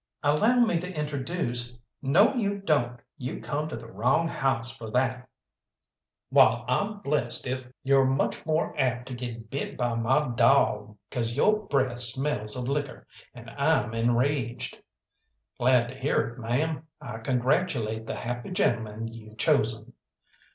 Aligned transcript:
"Allow 0.23 0.61
me 0.61 0.79
to 0.79 0.91
introduce" 0.91 1.77
"No 2.15 2.33
you 2.33 2.57
don't. 2.57 2.99
You 3.19 3.39
come 3.39 3.69
to 3.69 3.75
the 3.77 3.85
wrong 3.85 4.27
house 4.27 4.75
for 4.75 4.89
that." 4.89 5.29
"Wall, 6.31 6.65
I'm 6.67 7.01
blessed 7.01 7.45
if" 7.45 7.65
"Yo're 7.83 8.05
much 8.07 8.43
more 8.43 8.73
apt 8.81 9.09
to 9.09 9.13
get 9.13 9.51
bit 9.51 9.77
by 9.77 9.93
my 9.93 10.29
dawg, 10.29 10.97
'cause 11.11 11.37
yo' 11.37 11.51
breath 11.55 11.99
smells 11.99 12.55
of 12.55 12.67
liquor, 12.67 13.05
and 13.35 13.51
I'm 13.51 13.93
engaged." 13.93 14.79
"Glad 15.59 15.89
to 15.89 15.93
hear 15.99 16.29
it, 16.29 16.39
ma'am. 16.39 16.87
I 16.99 17.19
congratulate 17.19 18.07
the 18.07 18.15
happy 18.15 18.49
gentleman 18.49 19.07
you've 19.07 19.37
chosen." 19.37 19.93